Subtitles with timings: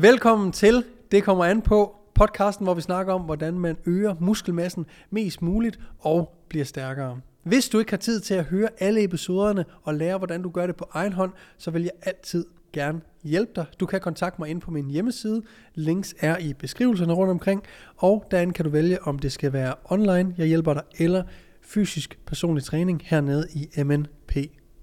[0.00, 4.86] Velkommen til Det kommer an på podcasten, hvor vi snakker om, hvordan man øger muskelmassen
[5.10, 7.20] mest muligt og bliver stærkere.
[7.42, 10.66] Hvis du ikke har tid til at høre alle episoderne og lære, hvordan du gør
[10.66, 13.64] det på egen hånd, så vil jeg altid gerne hjælpe dig.
[13.80, 15.42] Du kan kontakte mig ind på min hjemmeside.
[15.74, 17.62] Links er i beskrivelserne rundt omkring.
[17.96, 21.22] Og derinde kan du vælge, om det skal være online, jeg hjælper dig, eller
[21.62, 24.36] fysisk personlig træning hernede i MNP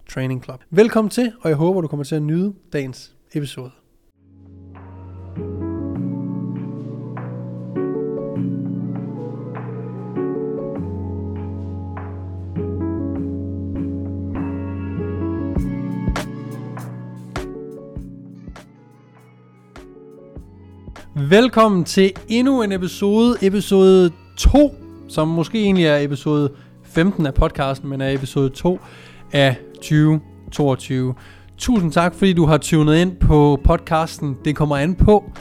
[0.09, 0.63] Training Club.
[0.69, 3.82] Velkommen til, og jeg håber, du kommer til at nyde dagens episode.
[21.15, 24.75] Velkommen til endnu en episode, episode 2,
[25.07, 26.51] som måske egentlig er episode
[26.83, 28.79] 15 af podcasten, men er episode 2
[29.31, 31.15] af 2022.
[31.57, 35.31] Tusind tak, fordi du har tunet ind på podcasten Det kommer an på.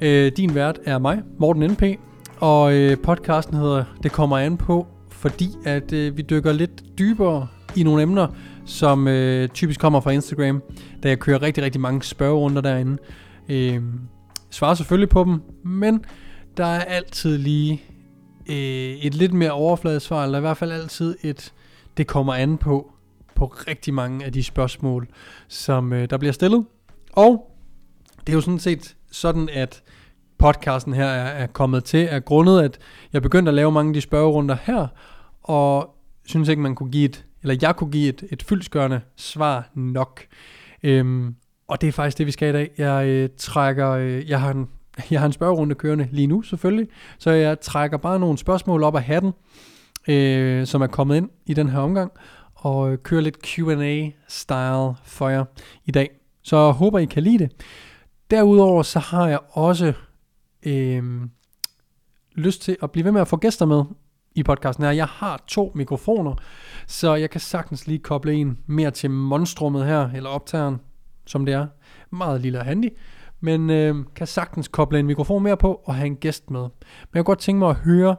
[0.00, 1.82] Øh, din vært er mig, Morten NP,
[2.40, 7.46] og øh, podcasten hedder Det kommer an på, fordi at øh, vi dykker lidt dybere
[7.76, 8.26] i nogle emner,
[8.64, 10.62] som øh, typisk kommer fra Instagram,
[11.02, 12.98] da jeg kører rigtig, rigtig mange spørgerunder derinde.
[13.48, 13.82] Øh,
[14.56, 16.04] svarer selvfølgelig på dem, men
[16.56, 17.82] der er altid lige
[18.48, 18.56] øh,
[19.04, 21.52] et lidt mere overfladisk svar, eller i hvert fald altid et,
[21.96, 22.92] det kommer an på,
[23.34, 25.08] på rigtig mange af de spørgsmål,
[25.48, 26.66] som øh, der bliver stillet.
[27.12, 27.56] Og
[28.20, 29.82] det er jo sådan set sådan, at
[30.38, 32.78] podcasten her er, er kommet til, er grundet, at
[33.12, 34.86] jeg begyndte at lave mange af de spørgerunder her,
[35.42, 39.70] og synes ikke, man kunne give et, eller jeg kunne give et, et fyldsgørende svar
[39.74, 40.26] nok.
[40.82, 41.34] Øhm,
[41.68, 42.70] og det er faktisk det, vi skal i dag.
[42.78, 44.68] Jeg øh, trækker, øh, jeg har en,
[45.10, 48.96] jeg har en spørgerunde kørende lige nu selvfølgelig, så jeg trækker bare nogle spørgsmål op
[48.96, 49.32] af hatten,
[50.08, 52.12] øh, som er kommet ind i den her omgang,
[52.54, 55.44] og øh, kører lidt Q&A-style for jer
[55.84, 56.10] i dag.
[56.42, 57.52] Så jeg håber, I kan lide det.
[58.30, 59.92] Derudover så har jeg også
[60.66, 61.02] øh,
[62.34, 63.84] lyst til at blive ved med at få gæster med
[64.34, 64.92] i podcasten her.
[64.92, 66.34] Jeg har to mikrofoner,
[66.86, 70.80] så jeg kan sagtens lige koble en mere til monstrummet her, eller optageren,
[71.26, 71.66] som det er.
[72.10, 72.88] Meget lille og handy,
[73.40, 76.60] men øh, kan sagtens koble en mikrofon mere på og have en gæst med.
[76.60, 76.70] Men
[77.14, 78.16] jeg kunne godt tænke mig at høre,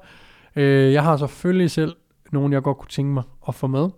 [0.56, 1.96] øh, jeg har selvfølgelig selv
[2.32, 3.90] nogen, jeg godt kunne tænke mig at få med.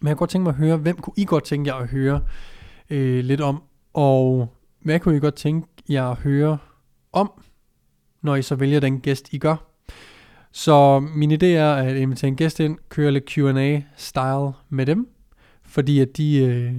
[0.00, 1.88] Men jeg kunne godt tænke mig at høre, hvem kunne I godt tænke jer at
[1.88, 2.20] høre
[2.90, 3.62] øh, lidt om,
[3.94, 4.48] og
[4.82, 6.58] hvad kunne I godt tænke jer at høre
[7.12, 7.32] om,
[8.22, 9.56] når I så vælger den gæst, I gør.
[10.52, 15.08] Så min idé er at invitere en gæst ind, køre lidt Q&A-style med dem,
[15.62, 16.74] fordi at de, øh,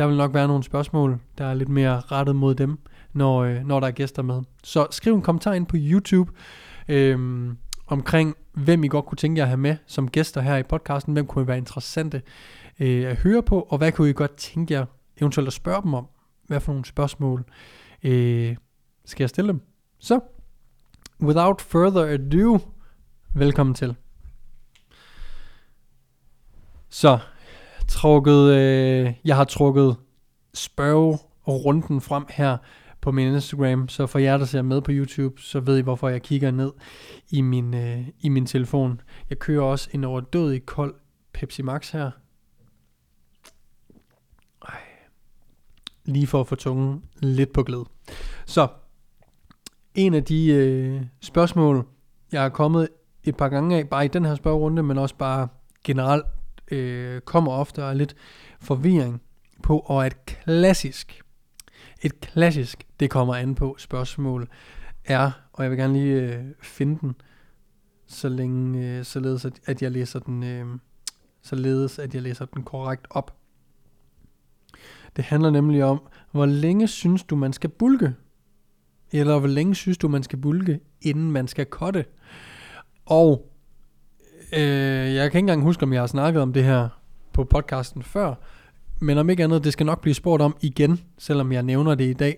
[0.00, 2.78] der vil nok være nogle spørgsmål, der er lidt mere rettet mod dem,
[3.12, 4.42] når, øh, når der er gæster med.
[4.64, 6.32] Så skriv en kommentar ind på YouTube
[6.88, 7.48] øh,
[7.86, 11.12] omkring, hvem I godt kunne tænke jer at have med som gæster her i podcasten.
[11.12, 12.22] Hvem kunne være interessante
[12.80, 14.86] øh, at høre på, og hvad kunne I godt tænke jer
[15.20, 16.06] eventuelt at spørge dem om?
[16.46, 17.44] Hvad for nogle spørgsmål
[18.02, 18.56] øh,
[19.04, 19.60] skal jeg stille dem?
[19.98, 20.20] Så,
[21.22, 22.58] without further ado,
[23.34, 23.94] velkommen til.
[26.88, 27.18] Så,
[27.90, 29.96] trukket, øh, jeg har trukket
[30.54, 32.56] spørgerunden frem her
[33.00, 36.08] på min Instagram, så for jer, der ser med på YouTube, så ved I, hvorfor
[36.08, 36.72] jeg kigger ned
[37.30, 39.00] i min, øh, i min telefon.
[39.30, 40.94] Jeg kører også en overdødig kold
[41.32, 42.10] Pepsi Max her.
[44.68, 44.80] Ej.
[46.04, 47.84] Lige for at få tungen lidt på glæde.
[48.46, 48.68] Så,
[49.94, 51.86] en af de øh, spørgsmål,
[52.32, 52.88] jeg er kommet
[53.24, 55.48] et par gange af, bare i den her spørgerunde, men også bare
[55.84, 56.26] generelt
[56.70, 58.14] øh, kommer ofte og er lidt
[58.60, 59.22] forvirring
[59.62, 61.22] på, og et klassisk,
[62.02, 64.48] et klassisk, det kommer an på spørgsmål,
[65.04, 67.14] er, og jeg vil gerne lige øh, finde den,
[68.06, 70.66] så længe, øh, således at, at jeg læser den, øh,
[71.42, 73.36] således at jeg læser den korrekt op.
[75.16, 76.00] Det handler nemlig om,
[76.30, 78.14] hvor længe synes du, man skal bulke?
[79.12, 82.04] Eller hvor længe synes du, man skal bulke, inden man skal kotte?
[83.06, 83.50] Og
[84.52, 86.88] Øh, jeg kan ikke engang huske, om jeg har snakket om det her
[87.32, 88.34] på podcasten før,
[89.00, 92.04] men om ikke andet, det skal nok blive spurgt om igen, selvom jeg nævner det
[92.04, 92.36] i dag.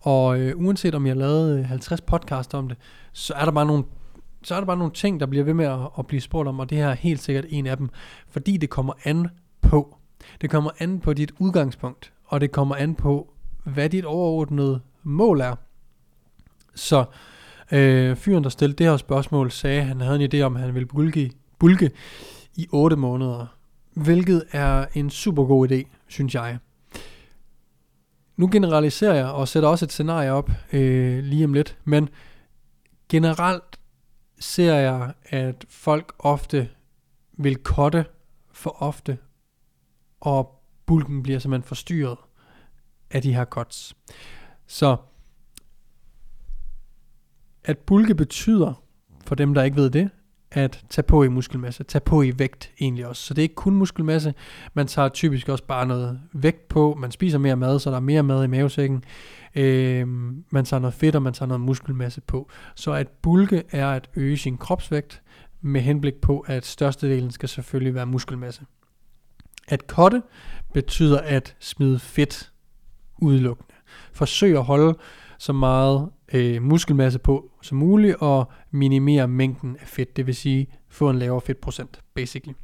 [0.00, 2.76] Og øh, uanset om jeg har lavet øh, 50 podcast om det,
[3.12, 3.84] så er der bare nogle
[4.42, 6.60] så er der bare nogle ting, der bliver ved med at, at blive spurgt om,
[6.60, 7.88] og det her er helt sikkert en af dem,
[8.28, 9.28] fordi det kommer an
[9.62, 9.96] på.
[10.40, 13.32] Det kommer an på dit udgangspunkt, og det kommer an på,
[13.64, 15.54] hvad dit overordnede mål er.
[16.74, 17.04] Så
[17.72, 20.62] øh, fyren, der stillede det her spørgsmål, sagde, at han havde en idé om, at
[20.62, 21.30] han ville bulke
[21.60, 21.90] bulke
[22.54, 23.46] i 8 måneder.
[23.94, 26.58] Hvilket er en super god idé, synes jeg.
[28.36, 32.08] Nu generaliserer jeg og sætter også et scenarie op øh, lige om lidt, men
[33.08, 33.80] generelt
[34.38, 36.68] ser jeg, at folk ofte
[37.32, 38.04] vil kotte
[38.52, 39.18] for ofte,
[40.20, 42.18] og bulken bliver simpelthen forstyrret
[43.10, 43.96] af de her cuts.
[44.66, 44.96] Så
[47.64, 48.82] at bulke betyder,
[49.24, 50.10] for dem der ikke ved det,
[50.52, 53.22] at tage på i muskelmasse, tage på i vægt egentlig også.
[53.22, 54.34] Så det er ikke kun muskelmasse,
[54.74, 58.00] man tager typisk også bare noget vægt på, man spiser mere mad, så der er
[58.00, 59.04] mere mad i mavesækken,
[59.54, 60.08] øh,
[60.50, 62.50] man tager noget fedt, og man tager noget muskelmasse på.
[62.74, 65.22] Så at bulke er at øge sin kropsvægt,
[65.60, 68.62] med henblik på, at størstedelen skal selvfølgelig være muskelmasse.
[69.68, 70.22] At kotte
[70.74, 72.52] betyder at smide fedt
[73.18, 73.74] udelukkende.
[74.12, 74.98] Forsøg at holde
[75.38, 80.66] så meget øh, muskelmasse på som muligt og minimere mængden af fedt, det vil sige
[80.88, 82.54] få en lavere fedtprocent, basically.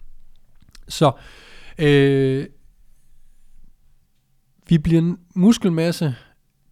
[0.88, 1.12] Så
[1.78, 2.46] øh,
[4.68, 6.14] vi bliver muskelmasse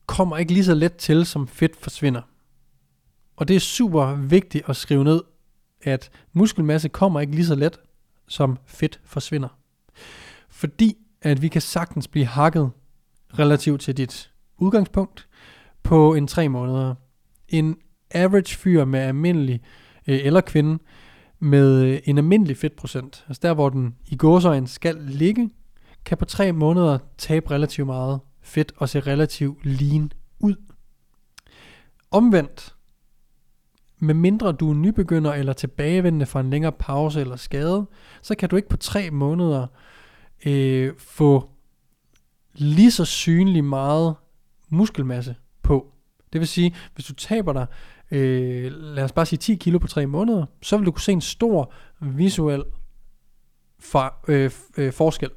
[0.06, 2.22] kommer ikke lige så let til, som fedt forsvinder.
[3.36, 5.22] Og det er super vigtigt at skrive ned,
[5.82, 7.80] at muskelmasse kommer ikke lige så let,
[8.28, 9.48] som fedt forsvinder.
[10.48, 12.70] Fordi at vi kan sagtens blive hakket
[13.38, 15.28] relativt til dit udgangspunkt
[15.84, 16.94] på en tre måneder.
[17.48, 17.76] En
[18.10, 19.60] average fyr med almindelig,
[20.06, 20.78] øh, eller kvinde,
[21.38, 25.50] med øh, en almindelig fedtprocent, altså der hvor den i gåsøjen skal ligge,
[26.04, 30.54] kan på tre måneder tabe relativt meget fedt og se relativt lean ud.
[32.10, 32.74] Omvendt,
[33.98, 37.86] med mindre du er nybegynder eller tilbagevendende fra en længere pause eller skade,
[38.22, 39.66] så kan du ikke på tre måneder
[40.46, 41.50] øh, få
[42.54, 44.14] lige så synlig meget
[44.68, 45.92] muskelmasse på.
[46.32, 47.66] Det vil sige, hvis du taber dig,
[48.10, 51.12] øh, lad os bare sige 10 kilo på 3 måneder, så vil du kunne se
[51.12, 52.64] en stor visuel
[53.78, 55.30] for, øh, øh, forskel.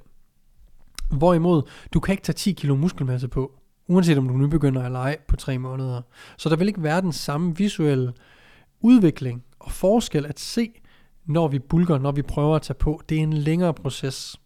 [1.11, 1.61] Hvorimod,
[1.93, 3.51] du kan ikke tage 10 kilo muskelmasse på,
[3.87, 6.01] uanset om du nu begynder at lege på 3 måneder.
[6.37, 8.13] Så der vil ikke være den samme visuelle
[8.81, 10.71] udvikling og forskel at se,
[11.25, 13.01] når vi bulker, når vi prøver at tage på.
[13.09, 14.39] Det er en længere proces.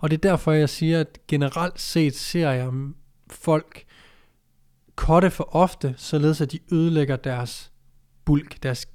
[0.00, 2.94] Og det er derfor, jeg siger, at generelt set ser jeg mm,
[3.30, 3.84] folk
[4.96, 7.72] kotte for ofte, således at de ødelægger deres
[8.24, 8.86] bulk, deres,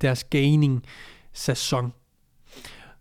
[0.00, 0.82] deres gaining
[1.32, 1.92] sæson.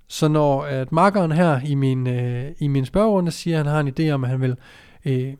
[0.07, 3.80] Så når at markeren her i min, øh, i min spørgerunde siger, at han har
[3.80, 4.56] en idé om, at han vil
[5.06, 5.33] øh,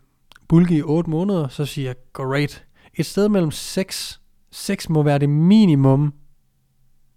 [0.48, 2.66] bulke i 8 måneder, så siger jeg, great.
[2.94, 4.22] Et sted mellem 6,
[4.52, 6.14] 6 må være det minimum,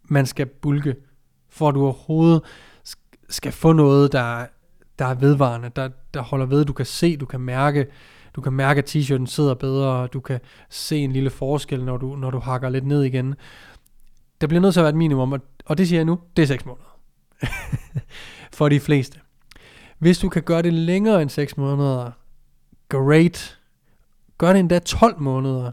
[0.05, 0.96] man skal bulke,
[1.49, 2.43] for at du overhovedet
[3.29, 4.46] skal få noget, der,
[4.99, 7.87] der er vedvarende, der, der holder ved, du kan se, du kan mærke,
[8.37, 11.97] du kan mærke, at t-shirten sidder bedre, og du kan se en lille forskel, når
[11.97, 13.35] du, når du hakker lidt ned igen.
[14.41, 16.43] Der bliver nødt til at være et minimum, og, og det siger jeg nu, det
[16.43, 16.99] er 6 måneder.
[18.56, 19.21] For de fleste.
[19.99, 22.11] Hvis du kan gøre det længere end 6 måneder,
[22.88, 23.59] great.
[24.38, 25.73] Gør det endda 12 måneder.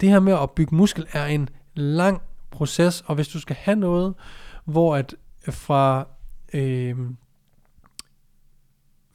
[0.00, 3.76] Det her med at bygge muskel er en lang proces, og hvis du skal have
[3.76, 4.14] noget,
[4.64, 5.14] hvor at
[5.50, 6.06] fra
[6.54, 6.96] øh,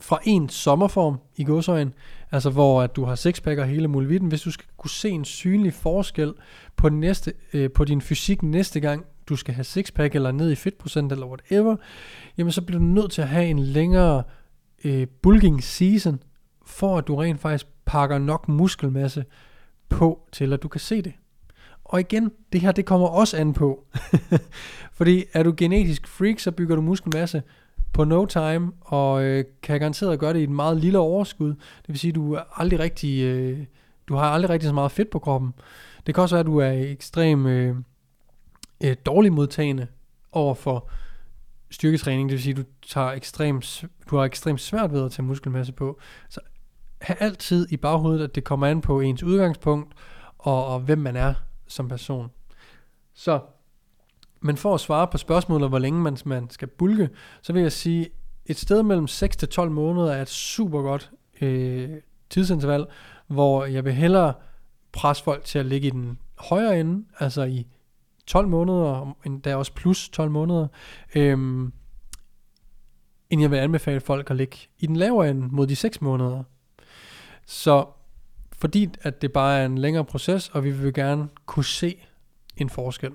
[0.05, 1.93] fra en sommerform i godsøjen,
[2.31, 5.25] altså hvor at du har sixpack og hele muligheden, hvis du skal kunne se en
[5.25, 6.33] synlig forskel
[6.75, 10.55] på, næste, øh, på din fysik næste gang, du skal have sixpack eller ned i
[10.55, 11.75] fedtprocent eller whatever,
[12.37, 14.23] jamen så bliver du nødt til at have en længere
[14.83, 16.23] øh, bulking season,
[16.65, 19.25] for at du rent faktisk pakker nok muskelmasse
[19.89, 21.13] på, til at du kan se det.
[21.83, 23.85] Og igen, det her det kommer også an på.
[24.97, 27.43] Fordi er du genetisk freak, så bygger du muskelmasse
[27.95, 31.49] på no time, og øh, kan garanteret gøre det i et meget lille overskud.
[31.49, 33.65] Det vil sige, du er aldrig rigtig, øh,
[34.07, 35.53] du har aldrig rigtig så meget fedt på kroppen.
[36.05, 37.75] Det kan også være, at du er ekstremt øh,
[38.83, 39.87] øh, dårlig modtagende
[40.31, 40.89] over for
[41.69, 42.29] styrketræning.
[42.29, 43.61] Det vil sige, at du, tager ekstrem,
[44.09, 45.99] du har ekstremt svært ved at tage muskelmasse på.
[46.29, 46.39] Så
[47.01, 49.93] have altid i baghovedet, at det kommer an på ens udgangspunkt,
[50.37, 51.33] og, og hvem man er
[51.67, 52.31] som person.
[53.13, 53.39] Så
[54.45, 57.09] men for at svare på spørgsmålet, hvor længe man, man skal bulke,
[57.41, 58.09] så vil jeg sige,
[58.45, 61.11] et sted mellem 6 til 12 måneder er et super godt
[61.41, 61.89] øh,
[62.29, 62.85] tidsinterval,
[63.27, 64.33] hvor jeg vil hellere
[64.91, 67.67] presse folk til at ligge i den højere ende, altså i
[68.27, 70.67] 12 måneder, endda også plus 12 måneder,
[71.15, 71.73] øhm,
[73.29, 76.43] end jeg vil anbefale folk at ligge i den lavere ende mod de 6 måneder.
[77.45, 77.85] Så
[78.57, 82.05] fordi at det bare er en længere proces, og vi vil gerne kunne se
[82.57, 83.11] en forskel.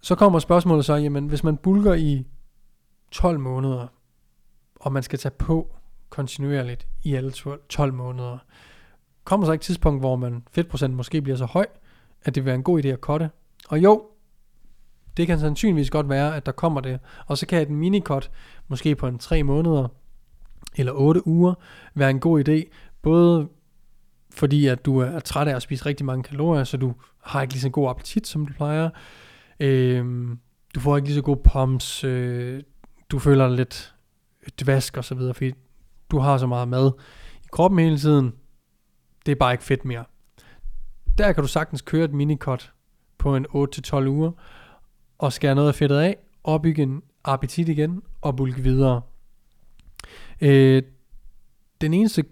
[0.00, 2.26] Så kommer spørgsmålet så, jamen hvis man bulker i
[3.10, 3.86] 12 måneder,
[4.80, 5.76] og man skal tage på
[6.10, 7.32] kontinuerligt i alle
[7.68, 8.38] 12 måneder,
[9.24, 11.66] kommer så ikke et tidspunkt, hvor man fedtprocent måske bliver så høj,
[12.24, 13.30] at det vil være en god idé at kotte.
[13.68, 14.06] Og jo,
[15.16, 17.00] det kan sandsynligvis godt være, at der kommer det.
[17.26, 18.30] Og så kan et minikot,
[18.68, 19.88] måske på en 3 måneder
[20.76, 21.54] eller 8 uger,
[21.94, 22.70] være en god idé.
[23.02, 23.48] Både
[24.30, 27.54] fordi at du er træt af at spise rigtig mange kalorier, så du har ikke
[27.54, 28.90] lige så god appetit, som du plejer.
[29.60, 30.28] Øh,
[30.74, 32.62] du får ikke lige så god pumps, øh,
[33.10, 33.94] du føler dig lidt
[34.60, 35.52] dvask og så videre, fordi
[36.10, 36.92] du har så meget mad
[37.44, 38.34] i kroppen hele tiden.
[39.26, 40.04] Det er bare ikke fedt mere.
[41.18, 42.72] Der kan du sagtens køre et minikot
[43.18, 44.32] på en 8-12 uger,
[45.18, 49.02] og skære noget af fedtet af, opbygge en appetit igen, og bulke videre.
[50.40, 50.82] Øh,
[51.80, 52.24] den eneste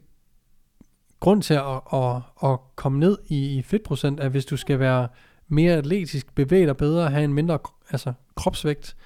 [1.21, 5.09] grund til at, at, at komme ned i, i fedtprocent, er hvis du skal være
[5.49, 7.59] mere atletisk, bevæge dig bedre, have en mindre
[7.91, 8.97] altså, kropsvægt,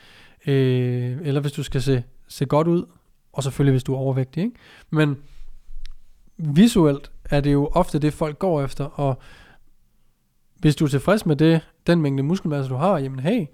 [0.47, 2.85] øh, eller hvis du skal se, se godt ud,
[3.33, 4.43] og selvfølgelig hvis du er overvægtig.
[4.43, 4.57] Ikke?
[4.91, 5.17] Men
[6.37, 9.19] visuelt er det jo ofte det, folk går efter, og
[10.59, 13.47] hvis du er tilfreds med det, den mængde muskelmasse, du har, jamen hey,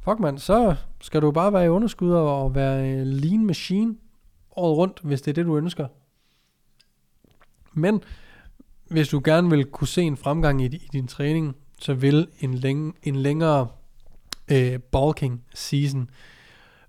[0.00, 3.96] fuck man, så skal du bare være i underskud og være øh, lean machine
[4.56, 5.88] året rundt, hvis det er det, du ønsker.
[7.72, 8.02] Men
[8.90, 12.54] hvis du gerne vil kunne se en fremgang i, i din træning, så vil en,
[12.54, 13.68] læng, en længere
[14.50, 16.10] øh, bulking season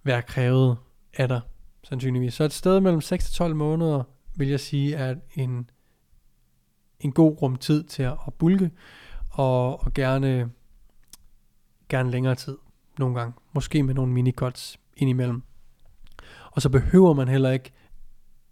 [0.04, 0.78] være krævet
[1.14, 1.42] af dig,
[1.84, 2.34] sandsynligvis.
[2.34, 4.04] Så et sted mellem 6 til 12 måneder,
[4.36, 5.70] vil jeg sige, er en,
[7.00, 8.72] en god rum tid til at, at bulke,
[9.30, 10.52] og, og gerne,
[11.90, 12.58] gerne længere tid
[13.00, 13.34] nogle gange.
[13.54, 15.44] Måske med nogle minicuts indimellem.
[16.52, 17.72] Og så behøver man heller ikke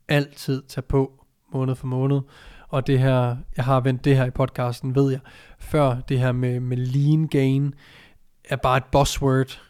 [0.08, 2.22] altid tage på måned for måned.
[2.68, 5.20] Og det her, jeg har vendt det her i podcasten, ved jeg,
[5.60, 7.74] før det her med, med lean gain,
[8.50, 9.62] er bare et buzzword.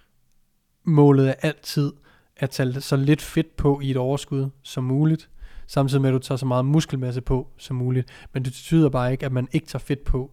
[0.83, 1.93] Målet er altid
[2.37, 5.29] at tage så lidt fedt på i et overskud som muligt,
[5.67, 8.09] samtidig med at du tager så meget muskelmasse på som muligt.
[8.33, 10.31] Men det betyder bare ikke, at man ikke tager fedt på,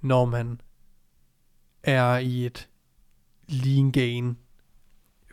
[0.00, 0.60] når man
[1.82, 2.68] er i et
[3.48, 4.36] lean gain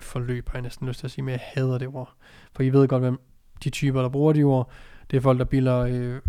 [0.01, 2.15] forløb, har jeg næsten lyst til at sige, men jeg hader det ord.
[2.53, 3.19] For I ved godt, hvem
[3.63, 4.71] de typer, der bruger de ord,
[5.11, 6.21] det er folk, der bilder øh,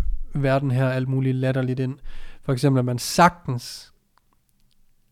[0.43, 1.97] verden her alt muligt latterligt ind.
[2.41, 3.93] For eksempel, at man sagtens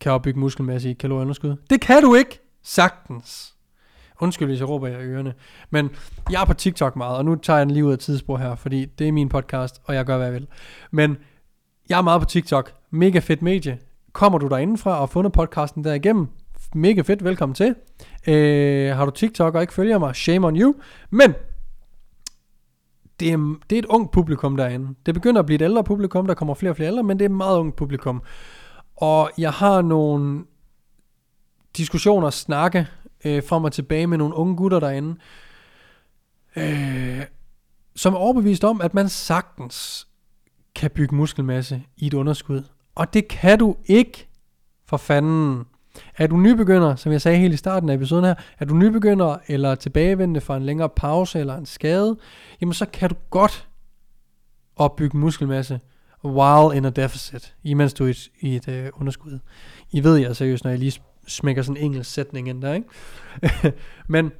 [0.00, 1.56] kan opbygge muskelmasse i kalorieunderskud.
[1.70, 2.40] Det kan du ikke!
[2.62, 3.54] Sagtens.
[4.20, 5.34] Undskyld, hvis jeg råber jer i ørerne.
[5.70, 5.90] Men
[6.30, 8.54] jeg er på TikTok meget, og nu tager jeg den lige ud af tidsspor her,
[8.54, 10.46] fordi det er min podcast, og jeg gør, hvad jeg vil.
[10.90, 11.16] Men
[11.88, 12.72] jeg er meget på TikTok.
[12.90, 13.78] Mega fedt medie.
[14.12, 16.28] Kommer du derindefra og har fundet podcasten derigennem,
[16.74, 17.74] mega fedt, velkommen til.
[18.26, 20.74] Øh, har du TikTok og ikke følger mig, shame on you.
[21.10, 21.34] Men
[23.20, 24.94] det er, det er et ungt publikum derinde.
[25.06, 27.24] Det begynder at blive et ældre publikum, der kommer flere og flere ældre, men det
[27.24, 28.22] er et meget ungt publikum.
[28.96, 30.44] Og jeg har nogle
[31.76, 32.86] diskussioner, snakke
[33.24, 35.16] øh, frem og tilbage med nogle unge gutter derinde,
[36.56, 37.22] øh,
[37.96, 40.08] som er overbevist om, at man sagtens
[40.74, 42.62] kan bygge muskelmasse i et underskud.
[42.94, 44.28] Og det kan du ikke,
[44.86, 45.64] for fanden.
[46.18, 49.36] Er du nybegynder, som jeg sagde helt i starten af episoden her, er du nybegynder
[49.46, 52.16] eller tilbagevendende fra en længere pause eller en skade,
[52.60, 53.68] jamen så kan du godt
[54.76, 55.80] opbygge muskelmasse
[56.24, 59.38] while in a deficit, imens du er i et, i et øh, underskud.
[59.90, 62.88] I ved jeg seriøst, når jeg lige smækker sådan en engelsk sætning ind der, ikke?
[64.08, 64.32] Men,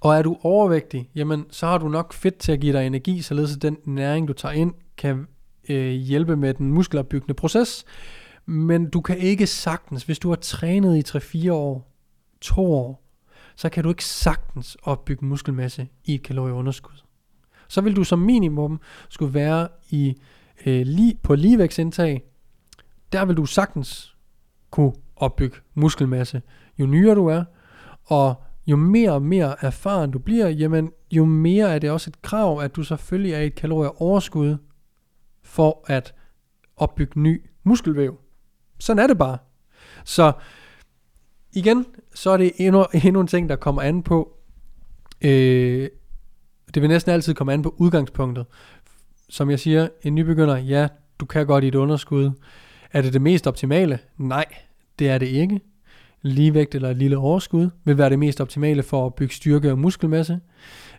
[0.00, 3.22] og er du overvægtig, jamen så har du nok fedt til at give dig energi,
[3.22, 5.26] således at den næring, du tager ind, kan
[5.68, 7.84] øh, hjælpe med den muskelopbyggende proces.
[8.50, 11.92] Men du kan ikke sagtens, hvis du har trænet i 3-4 år,
[12.40, 13.02] 2 år,
[13.56, 17.02] så kan du ikke sagtens opbygge muskelmasse i et kalorieunderskud.
[17.68, 20.14] Så vil du som minimum skulle være i
[20.66, 22.24] øh, lige, på ligevægtsindtag.
[23.12, 24.16] Der vil du sagtens
[24.70, 26.42] kunne opbygge muskelmasse,
[26.78, 27.44] jo nyere du er,
[28.04, 32.22] og jo mere og mere erfaren du bliver, jamen jo mere er det også et
[32.22, 34.56] krav, at du selvfølgelig er i et kalorieoverskud
[35.42, 36.14] for at
[36.76, 38.19] opbygge ny muskelvæv.
[38.80, 39.38] Sådan er det bare.
[40.04, 40.32] Så
[41.52, 44.36] igen, så er det endnu, endnu en ting, der kommer an på,
[45.22, 45.88] øh,
[46.74, 48.46] det vil næsten altid komme an på udgangspunktet.
[49.28, 50.88] Som jeg siger, en nybegynder, ja,
[51.20, 52.30] du kan godt i et underskud.
[52.92, 53.98] Er det det mest optimale?
[54.16, 54.44] Nej,
[54.98, 55.60] det er det ikke.
[56.22, 59.78] Ligevægt eller et lille overskud vil være det mest optimale for at bygge styrke og
[59.78, 60.40] muskelmasse.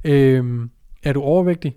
[0.06, 0.70] Øh,
[1.04, 1.76] er du overvægtig?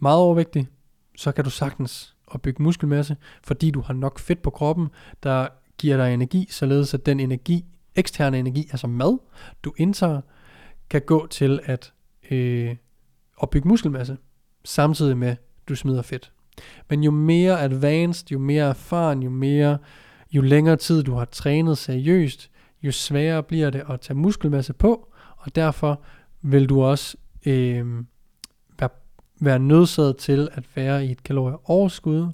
[0.00, 0.68] Meget overvægtig?
[1.16, 4.88] Så kan du sagtens opbygge muskelmasse, fordi du har nok fedt på kroppen,
[5.22, 9.18] der giver dig energi, således at den energi, eksterne energi, altså mad,
[9.64, 10.20] du indtager,
[10.90, 11.92] kan gå til at
[12.30, 12.76] øh,
[13.36, 14.16] opbygge muskelmasse,
[14.64, 16.32] samtidig med, at du smider fedt.
[16.90, 19.78] Men jo mere advanced, jo mere erfaren, jo mere,
[20.32, 22.50] jo længere tid du har trænet seriøst,
[22.82, 26.02] jo sværere bliver det at tage muskelmasse på, og derfor
[26.42, 27.16] vil du også
[27.46, 27.86] øh,
[29.40, 32.28] være, nødsaget til at være i et kalorieoverskud,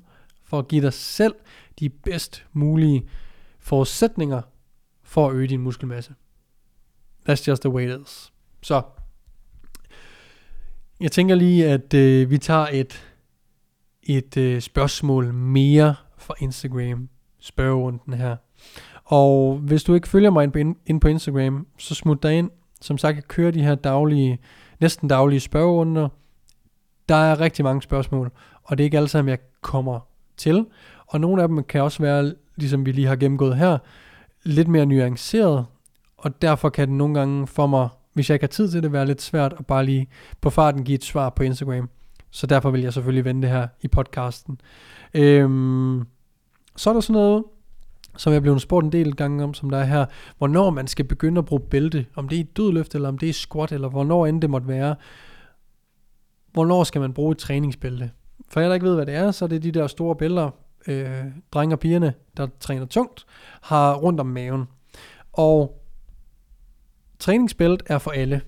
[0.45, 1.35] for at give dig selv
[1.81, 3.09] de bedst mulige
[3.59, 4.43] forudsætninger
[5.03, 6.15] for at øge din muskelmasse.
[7.29, 8.33] That's just the way it is.
[8.63, 8.83] Så,
[11.01, 13.07] jeg tænker lige, at øh, vi tager et,
[14.03, 17.09] et øh, spørgsmål mere fra Instagram
[17.41, 18.37] spørgerunden her.
[19.05, 22.51] Og hvis du ikke følger mig ind på, ind på Instagram, så smut dig ind.
[22.81, 24.39] Som sagt, jeg kører de her daglige,
[24.81, 26.09] næsten daglige spørgerunder.
[27.09, 28.31] Der er rigtig mange spørgsmål,
[28.63, 30.01] og det er ikke alle sammen, jeg kommer
[30.37, 30.67] til.
[31.07, 33.79] Og nogle af dem kan også være ligesom vi lige har gennemgået her,
[34.43, 35.67] lidt mere nuanceret,
[36.19, 38.93] og derfor kan det nogle gange for mig, hvis jeg ikke har tid til det,
[38.93, 40.09] være lidt svært at bare lige
[40.41, 41.89] på farten give et svar på Instagram.
[42.31, 44.61] Så derfor vil jeg selvfølgelig vende det her i podcasten.
[45.15, 46.03] Øhm,
[46.77, 47.45] så er der sådan noget,
[48.17, 50.07] som jeg blev spurgt en del gange om, som der er her,
[50.39, 53.29] hvornår man skal begynde at bruge bælte, om det er i dødløft, eller om det
[53.29, 54.95] er squat, eller hvornår end det måtte være.
[56.55, 58.11] Hvornår skal man bruge et træningsbælte?
[58.49, 60.51] For jeg der ikke ved, hvad det er, så er det de der store bælter,
[60.87, 63.27] øh, drenge og pigerne, der træner tungt,
[63.63, 64.65] har rundt om maven.
[65.33, 65.83] Og
[67.19, 68.41] træningsbælt er for alle.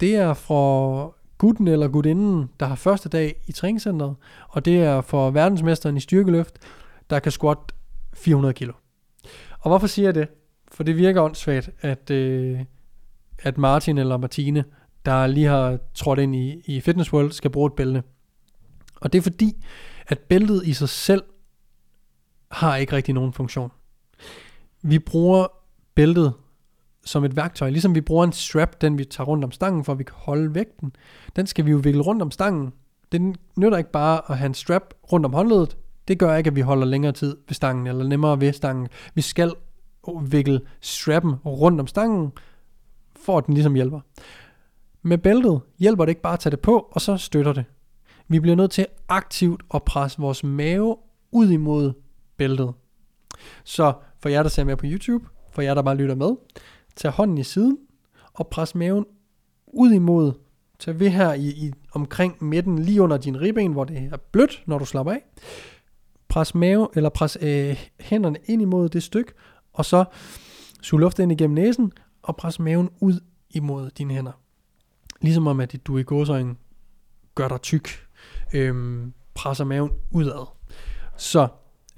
[0.00, 4.16] Det er fra gutten eller gutinden, der har første dag i træningscenteret,
[4.48, 6.58] og det er for verdensmesteren i styrkeløft,
[7.10, 7.58] der kan squat
[8.14, 8.72] 400 kilo.
[9.60, 10.28] Og hvorfor siger jeg det?
[10.72, 12.60] For det virker åndssvagt, at, øh,
[13.38, 14.64] at Martin eller Martine,
[15.08, 18.02] der lige har trådt ind i, i Fitness World, skal bruge et bælte.
[19.00, 19.64] Og det er fordi,
[20.06, 21.22] at bæltet i sig selv
[22.50, 23.70] har ikke rigtig nogen funktion.
[24.82, 25.46] Vi bruger
[25.94, 26.32] bæltet
[27.04, 29.92] som et værktøj, ligesom vi bruger en strap, den vi tager rundt om stangen, for
[29.92, 30.92] at vi kan holde vægten.
[31.36, 32.72] Den skal vi jo vikle rundt om stangen.
[33.12, 35.76] Den nytter ikke bare at have en strap rundt om håndledet.
[36.08, 38.88] Det gør ikke, at vi holder længere tid ved stangen, eller nemmere ved stangen.
[39.14, 39.52] Vi skal
[40.22, 42.32] vikle strappen rundt om stangen,
[43.24, 44.00] for at den ligesom hjælper.
[45.02, 47.64] Med bæltet hjælper det ikke bare at tage det på, og så støtter det.
[48.28, 50.96] Vi bliver nødt til aktivt at presse vores mave
[51.32, 51.92] ud imod
[52.36, 52.72] bæltet.
[53.64, 56.36] Så for jer, der ser med på YouTube, for jer, der bare lytter med,
[56.96, 57.78] tag hånden i siden
[58.34, 59.06] og pres maven
[59.66, 60.32] ud imod.
[60.78, 64.62] Tag ved her i, i omkring midten, lige under din ribben, hvor det er blødt,
[64.66, 65.24] når du slapper af.
[66.28, 69.32] Pres mave, eller pres øh, hænderne ind imod det stykke,
[69.72, 70.04] og så
[70.82, 74.32] sug luft ind igennem næsen, og pres maven ud imod dine hænder.
[75.20, 76.54] Ligesom om, at du i gåsøjne
[77.34, 77.88] gør dig tyk,
[78.54, 80.46] øhm, presser maven udad.
[81.16, 81.48] Så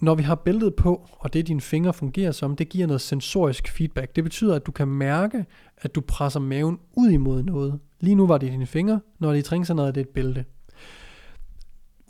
[0.01, 3.69] når vi har bæltet på, og det dine fingre fungerer som, det giver noget sensorisk
[3.69, 4.17] feedback.
[4.17, 5.45] Det betyder, at du kan mærke,
[5.79, 7.81] at du presser maven ud imod noget.
[8.01, 10.45] Lige nu var det dine fingre, når det er i træningscenteret, er det et bælte.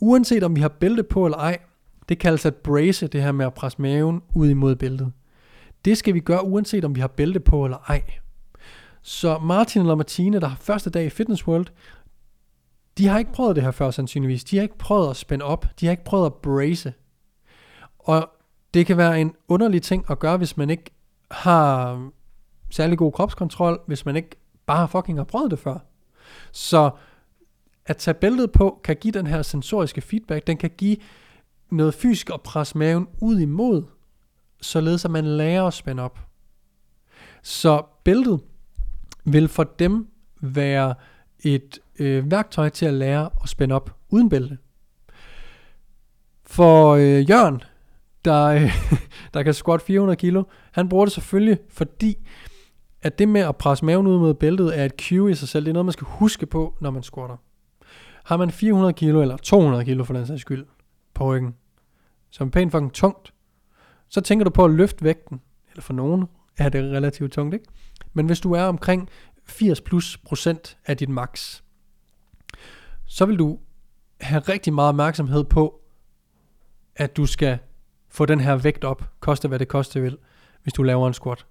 [0.01, 1.59] Uanset om vi har bælte på eller ej,
[2.09, 5.13] det kaldes at brace, det her med at presse maven ud imod bæltet.
[5.85, 8.03] Det skal vi gøre, uanset om vi har bælte på eller ej.
[9.03, 11.67] Så Martin eller Martine, der har første dag i Fitness World,
[12.99, 14.45] de har ikke prøvet det her før sandsynligvis.
[14.45, 15.67] De har ikke prøvet at spænde op.
[15.81, 16.95] De har ikke prøvet at brace.
[17.99, 18.31] Og
[18.75, 20.91] det kan være en underlig ting at gøre, hvis man ikke
[21.31, 22.11] har
[22.71, 24.37] særlig god kropskontrol, hvis man ikke
[24.67, 25.79] bare fucking har prøvet det før.
[26.53, 26.91] Så
[27.87, 30.97] at tage bæltet på kan give den her sensoriske feedback, den kan give
[31.71, 33.83] noget fysisk at presse maven ud imod,
[34.61, 36.19] således at man lærer at spænde op.
[37.43, 38.41] Så bæltet
[39.25, 40.09] vil for dem
[40.41, 40.95] være
[41.41, 44.59] et øh, værktøj til at lære at spænde op uden bælte.
[46.47, 47.63] For øh, Jørgen,
[48.25, 48.73] der, øh,
[49.35, 50.43] der kan squat 400 kilo.
[50.73, 52.17] Han bruger det selvfølgelig, fordi
[53.03, 55.65] at det med at presse maven ud mod bæltet er et cue i sig selv.
[55.65, 57.37] Det er noget, man skal huske på, når man squatter.
[58.25, 60.67] Har man 400 kilo, eller 200 kilo for den sags skyld,
[61.15, 61.55] på ryggen,
[62.31, 63.33] som er pænt fucking tungt,
[64.09, 65.41] så tænker du på at løfte vægten.
[65.71, 66.25] Eller for nogen
[66.59, 67.67] er det relativt tungt, ikke?
[68.13, 69.09] Men hvis du er omkring
[69.47, 71.63] 80 plus procent af dit max,
[73.05, 73.59] så vil du
[74.21, 75.81] have rigtig meget opmærksomhed på,
[76.97, 77.59] at du skal
[78.09, 80.19] få den her vægt op, koste hvad det koste vil,
[80.63, 81.47] hvis du laver en squat.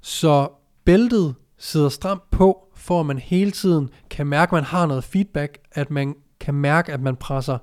[0.00, 0.48] Så
[0.84, 5.04] bæltet sidder stramt på, for at man hele tiden kan mærke, at man har noget
[5.04, 7.58] feedback, at man kan mærke, at man presser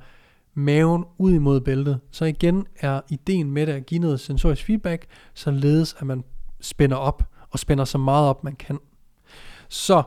[0.54, 2.00] maven ud imod bæltet.
[2.12, 6.24] Så igen er ideen med det at give noget sensorisk feedback, således at man
[6.62, 8.80] spænder op, og spænder så meget op, man kan.
[9.70, 10.04] Så,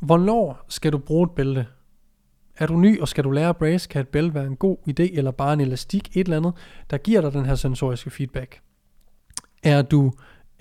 [0.00, 1.66] hvornår skal du bruge et bælte?
[2.56, 5.16] Er du ny, og skal du lære brace, kan et bælte være en god idé,
[5.18, 6.52] eller bare en elastik, et eller andet,
[6.90, 8.60] der giver dig den her sensoriske feedback.
[9.62, 10.12] Er du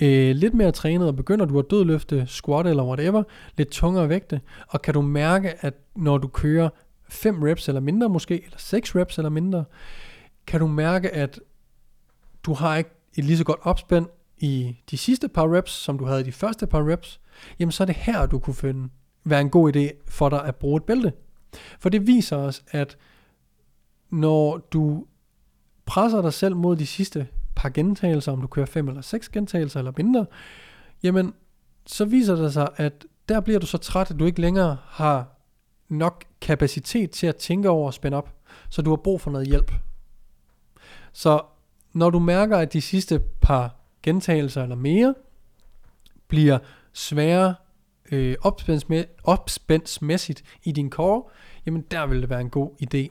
[0.01, 3.23] øh, lidt mere trænet, og begynder du at dødløfte, squat eller whatever,
[3.57, 6.69] lidt tungere vægte, og kan du mærke, at når du kører
[7.09, 9.65] 5 reps eller mindre måske, eller 6 reps eller mindre,
[10.47, 11.39] kan du mærke, at
[12.43, 14.05] du har ikke et lige så godt opspænd
[14.39, 17.19] i de sidste par reps, som du havde i de første par reps,
[17.59, 18.89] jamen så er det her, du kunne finde,
[19.23, 21.13] være en god idé for dig at bruge et bælte.
[21.79, 22.97] For det viser os, at
[24.09, 25.05] når du
[25.85, 29.79] presser dig selv mod de sidste par gentagelser, om du kører fem eller seks gentagelser
[29.79, 30.25] eller mindre,
[31.03, 31.33] jamen
[31.85, 35.37] så viser det sig, at der bliver du så træt, at du ikke længere har
[35.89, 38.33] nok kapacitet til at tænke over at spænde op,
[38.69, 39.71] så du har brug for noget hjælp.
[41.13, 41.41] Så
[41.93, 43.76] når du mærker, at de sidste par
[44.07, 45.15] gentagelser eller mere
[46.27, 46.59] bliver
[46.93, 47.55] sværere
[48.11, 48.35] øh,
[49.23, 51.23] opspændsmæssigt i din core,
[51.65, 53.07] jamen der vil det være en god idé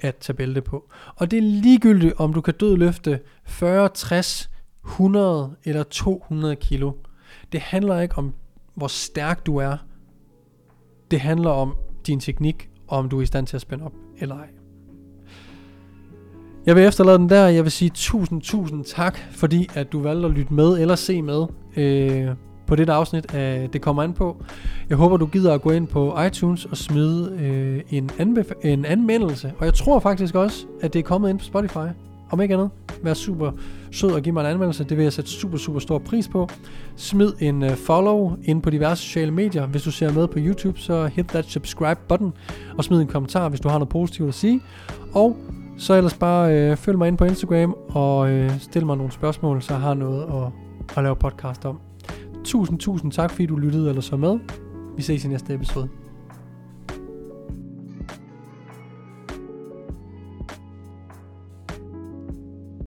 [0.00, 0.90] at tage bælte på.
[1.16, 4.50] Og det er ligegyldigt, om du kan dødløfte 40, 60,
[4.84, 6.92] 100 eller 200 kilo.
[7.52, 8.34] Det handler ikke om,
[8.74, 9.76] hvor stærk du er.
[11.10, 13.94] Det handler om din teknik, og om du er i stand til at spænde op
[14.18, 14.55] eller ej.
[16.66, 17.46] Jeg vil efterlade den der.
[17.46, 21.22] Jeg vil sige tusind, tusind tak, fordi at du valgte at lytte med eller se
[21.22, 22.28] med øh,
[22.66, 24.36] på det afsnit af Det kommer an på.
[24.88, 28.84] Jeg håber, du gider at gå ind på iTunes og smide øh, en, anbef- en
[28.84, 29.52] anmeldelse.
[29.58, 31.86] Og jeg tror faktisk også, at det er kommet ind på Spotify.
[32.30, 32.70] Om ikke andet,
[33.02, 33.50] vær super
[33.92, 34.84] sød og giv mig en anmeldelse.
[34.84, 36.48] Det vil jeg sætte super, super stor pris på.
[36.96, 39.66] Smid en uh, follow ind på diverse sociale medier.
[39.66, 42.32] Hvis du ser med på YouTube, så hit that subscribe button.
[42.78, 44.60] Og smid en kommentar, hvis du har noget positivt at sige.
[45.12, 45.36] Og
[45.76, 49.62] så ellers bare øh, følg mig ind på Instagram og øh, stil mig nogle spørgsmål,
[49.62, 50.52] så jeg har noget at,
[50.96, 51.80] at lave podcast om.
[52.44, 54.38] Tusind, tusind tak, fordi du lyttede eller så med.
[54.96, 55.88] Vi ses i næste episode.